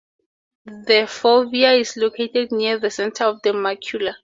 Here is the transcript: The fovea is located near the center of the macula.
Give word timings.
The 0.65 1.03
fovea 1.07 1.79
is 1.79 1.95
located 1.95 2.51
near 2.51 2.79
the 2.79 2.89
center 2.89 3.25
of 3.25 3.43
the 3.43 3.51
macula. 3.51 4.15